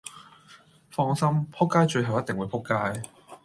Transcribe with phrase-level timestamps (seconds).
[0.89, 1.47] 放心！
[1.53, 3.07] 仆街最後一定會仆街